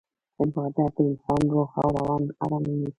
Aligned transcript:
عبادت 0.39 0.91
د 0.97 0.99
انسان 1.09 1.41
روح 1.53 1.71
او 1.83 1.87
روان 1.97 2.23
اراموي. 2.43 2.87